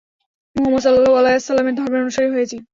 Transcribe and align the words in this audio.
মুহাম্মদ 0.55 0.81
সাল্লাল্লাহু 0.83 1.19
আলাইহি 1.19 1.37
ওয়াসাল্লামের 1.37 1.75
ধর্মের 1.75 2.03
অনুসারী 2.03 2.29
হয়েছি। 2.31 2.57